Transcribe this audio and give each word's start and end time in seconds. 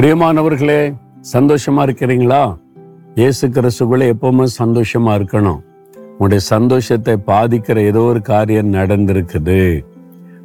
பிரியமானவர்களே 0.00 0.96
சந்தோஷமா 1.32 1.82
இருக்கிறீங்களா? 1.86 2.56
இயேசு 3.14 3.48
கிறிஸ்துக்குள்ள 3.48 4.04
எப்பவுமே 4.12 4.46
சந்தோஷமா 4.58 5.12
இருக்கணும். 5.18 5.58
உங்களுடைய 6.12 6.38
சந்தோஷத்தை 6.38 7.16
பாதிக்கிற 7.26 7.84
ஏதோ 7.84 8.00
ஒரு 8.00 8.20
காரியம் 8.22 8.72
நடந்திருக்குது. 8.72 9.84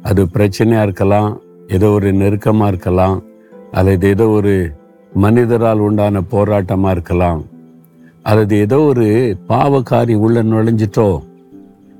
அது 0.02 0.24
பிரச்சனையா 0.24 0.82
இருக்கலாம் 0.82 1.40
ஏதோ 1.68 1.90
ஒரு 1.90 2.12
நெருக்கமா 2.12 2.66
இருக்கலாம் 2.66 3.24
அல்லது 3.72 4.08
ஏதோ 4.08 4.28
ஒரு 4.28 4.72
மனிதரால் 5.16 5.78
உண்டான 5.78 6.22
போராட்டமா 6.30 6.90
இருக்கலாம். 6.90 7.44
அல்லது 8.22 8.56
ஏதோ 8.56 8.78
ஒரு 8.78 9.36
பாவக்காரி 9.48 10.16
உள்ள 10.16 10.42
நுழைஞ்சிட்டோ 10.42 11.22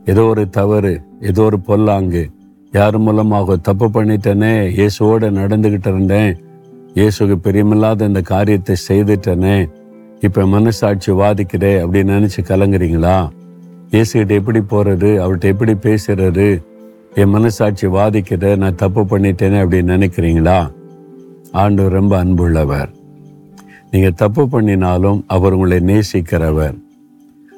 ஏதோ 0.04 0.24
ஒரு 0.24 0.50
தவறு 0.50 1.00
ஏதோ 1.20 1.42
ஒரு 1.42 1.60
பொல்லாங்கு 1.66 2.30
யார் 2.72 2.98
மூலமாக 2.98 3.56
தப்பு 3.56 3.88
பண்ணிட்டேனே 3.88 4.56
இயேசுவோட 4.78 5.30
நடந்துகிட்டு 5.30 5.86
இருந்தேன் 5.86 6.45
இயேசுக்கு 6.98 7.36
பிரியமில்லாத 7.44 8.06
இந்த 8.06 8.20
காரியத்தை 8.20 8.74
செய்துட்டேனே 8.88 9.56
இப்போ 10.26 10.46
மனசாட்சி 10.46 11.10
வாதிக்கிறே 11.10 11.72
அப்படின்னு 11.82 12.14
நினச்சி 12.16 12.40
கலங்குறீங்களா? 12.50 13.16
இயேசுகிட்ட 13.90 14.32
எப்படி 14.40 14.60
போகிறது 14.60 15.10
அவர்கிட்ட 15.22 15.46
எப்படி 15.54 15.72
பேசுறது? 15.86 16.62
என் 17.14 17.28
மனசாட்சி 17.28 17.86
வாதிக்கிற 17.86 18.56
நான் 18.56 18.74
தப்பு 18.74 19.02
பண்ணிட்டேனே 19.02 19.58
அப்படின்னு 19.64 19.96
நினைக்கிறீங்களா? 19.96 20.70
ஆண்டு 21.52 21.88
ரொம்ப 21.88 22.24
அன்புள்ளவர். 22.24 22.88
நீங்கள் 23.90 24.16
தப்பு 24.22 24.48
பண்ணினாலும் 24.48 25.24
அவர் 25.26 25.52
உங்களை 25.52 25.80
நேசிக்கிறவர். 25.80 26.76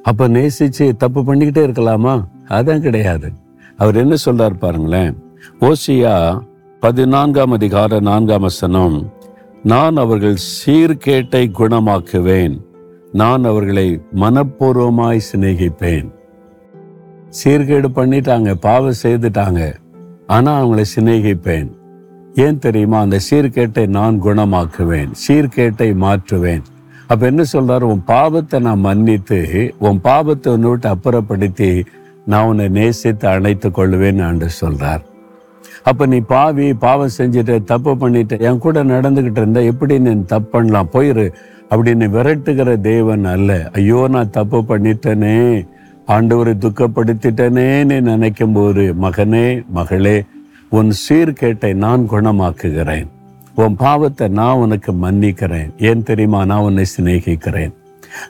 அப்போ 0.05 0.28
நேசித்து 0.28 0.97
தப்பு 0.97 1.23
பண்ணிக்கிட்டே 1.28 1.64
இருக்கலாமா? 1.69 2.25
அதான் 2.48 2.80
கிடையாது. 2.80 3.30
அவர் 3.77 3.97
என்ன 3.97 4.14
சொல்றார் 4.25 4.62
பாருங்களேன். 4.64 5.14
ஓசியா 5.61 6.41
பதினான்காம் 6.80 7.50
அதிகார 7.50 8.00
நான்காம் 8.00 8.41
வசனம். 8.41 8.98
நான் 9.62 9.97
அவர்கள் 9.97 10.34
சீர்கேட்டை 10.34 11.51
குணமாக்குவேன். 11.59 12.61
நான் 13.12 13.45
அவர்களை 13.45 14.01
மனப்பூர்வமாய் 14.17 15.20
சிநேகிப்பேன். 15.33 16.11
சீர்கேடு 17.45 17.89
பண்ணிட்டாங்க 17.95 18.55
பாவம் 18.55 19.01
செய்துட்டாங்க. 19.03 19.75
ஆனால் 20.27 20.67
அவங்களை 20.67 20.84
சிநேகிப்பேன். 20.97 21.69
ஏன் 22.34 22.59
தெரியுமா? 22.59 23.01
அந்த 23.01 23.19
சீர்கேட்டை 23.31 23.86
நான் 23.86 24.23
குணமாக்குவேன் 24.23 25.11
சீர்கேட்டை 25.29 25.95
மாற்றுவேன். 25.95 26.62
அப்ப 27.06 27.27
என்ன 27.27 27.45
சொல்றாரு? 27.53 27.81
உன் 27.81 28.05
பாவத்தை 28.05 28.61
நான் 28.61 28.79
மன்னித்து 28.79 29.75
உன் 29.79 30.01
பாவத்தை 30.01 30.53
ஒன்று 30.53 30.69
விட்டு 30.69 30.89
அப்புறப்படுத்தி 30.89 31.84
நான் 32.27 32.45
உன்னை 32.45 32.69
நேசித்து 32.69 33.29
அணைத்துக் 33.29 33.75
கொள்வேன் 33.75 34.19
என்று 34.19 34.48
சொல்றார். 34.61 35.03
அப்ப 35.83 36.06
நீ 36.06 36.19
பாவி 36.19 36.74
பாவம் 36.74 37.11
செஞ்சுட்டு 37.19 37.64
தப்பு 37.64 37.97
பண்ணிட்டு 37.97 38.38
என் 38.38 38.58
கூட 38.58 38.84
நடந்துகிட்டு 38.84 39.36
இருந்தா 39.36 39.61
எப்படி 39.61 39.98
நீ 39.98 40.11
தப்பு 40.11 40.48
பண்ணலாம்? 40.48 40.88
போயிரு. 40.92 41.33
அப்படின்னு 41.70 42.08
விரட்டுகிற 42.08 42.80
தேவன் 42.80 43.24
அல்ல. 43.24 43.70
ஐயோ 43.72 44.06
நான் 44.11 44.30
தப்பு 44.30 44.58
பண்ணிட்டேனே. 44.58 45.66
ஆண்டவரை 46.06 46.52
துக்கப்படுத்திட்டனேன்னு 46.55 48.00
நினைக்கும் 48.00 48.52
போது 48.52 48.94
மகனே 49.02 49.66
மகளே 49.66 50.24
உன் 50.69 50.92
சீர்கேட்டை 51.08 51.74
நான் 51.74 52.08
குணமாக்குகிறேன். 52.11 53.06
உன் 53.55 53.77
பாவத்தை 53.77 54.28
நான் 54.28 54.56
உனக்கு 54.56 54.92
மன்னிக்கிறேன். 54.92 55.70
ஏன் 55.78 56.02
தெரியுமா? 56.02 56.44
நான் 56.44 56.58
உன்னை 56.58 56.84
சிநேகிக்கிறேன். 56.96 57.72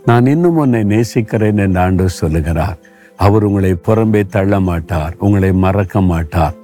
நான் 0.04 0.26
இன்னும் 0.26 0.56
உன்னை 0.56 0.82
நேசிக்கிறேன் 0.82 1.56
என்று 1.56 1.80
ஆண்டு 1.80 2.08
சொல்லுகிறார். 2.08 2.78
அவர் 3.16 3.44
உங்களை 3.44 3.76
புறம்பே 3.86 4.26
தள்ள 4.26 4.60
மாட்டார் 4.60 5.14
உங்களை 5.18 5.52
மறக்க 5.52 6.00
மாட்டார். 6.00 6.54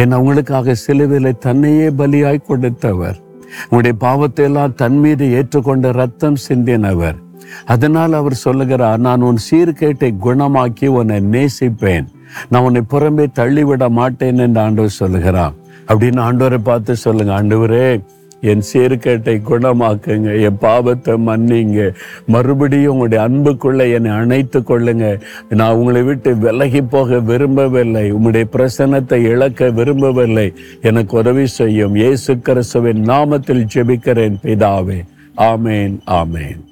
என் 0.00 0.14
அவங்களுக்காக 0.16 0.74
சிலுவிலை 0.86 1.32
தன்னையே 1.38 1.86
பலியாய் 2.00 2.46
கொடுத்தவர். 2.48 3.16
உங்களுடைய 3.62 3.94
பாவத்தை 3.98 4.44
எல்லாம் 4.48 4.74
தன் 4.74 4.98
மீது 5.02 5.24
ஏற்றுக்கொண்ட 5.38 5.90
ரத்தம் 5.92 6.38
சிந்தினவர். 6.48 7.16
அதனால் 7.64 8.12
அவர் 8.12 8.36
சொல்லுகிறார் 8.44 9.00
நான் 9.06 9.24
உன் 9.28 9.40
சீர்கேட்டை 9.48 10.10
குணமாக்கி 10.26 10.86
உன்னை 10.98 11.18
நேசிப்பேன். 11.34 12.06
நான் 12.50 12.66
உன்னை 12.68 12.82
புறம்பே 12.92 13.26
தள்ளிவிட 13.40 13.84
மாட்டேன் 13.98 14.42
என்று 14.46 14.60
ஆண்டவர் 14.60 14.98
சொல்லுகிறான் 15.00 15.56
அப்படின்னு 15.90 16.20
ஆண்டவரை 16.28 16.60
பார்த்து 16.70 16.96
சொல்லுங்க 17.06 17.32
ஆண்டவரே 17.40 17.86
என் 18.40 18.62
சீர்கேட்டை 18.72 19.40
குணமாக்குங்க 19.48 20.42
என் 20.42 20.58
பாவத்தை 20.58 21.14
மன்னிங்க. 21.14 21.94
மறுபடியும் 22.26 22.98
உங்களுடைய 22.98 23.28
அன்புக்குள்ள 23.28 23.92
என்னை 23.92 24.10
அணைத்து 24.10 24.60
கொள்ளுங்க. 24.60 25.20
நான் 25.48 25.74
உங்களை 25.74 26.02
விட்டு 26.02 26.36
விலகி 26.36 26.82
போக 26.82 27.18
விரும்பவில்லை. 27.18 28.10
உங்களுடைய 28.10 28.46
பிரசன்னத்தை 28.52 29.14
இழக்க 29.14 29.70
விரும்பவில்லை. 29.70 30.52
எனக்கு 30.82 31.18
உதவி 31.18 31.46
செய்யும். 31.46 31.94
இயேசு 31.94 32.38
கிறிஸ்துவின் 32.38 33.04
நாமத்தில் 33.04 33.66
ஜெபிக்கிறேன் 33.74 34.36
பிதாவே. 34.42 35.00
ஆமேன் 35.36 35.98
ஆமேன். 36.06 36.66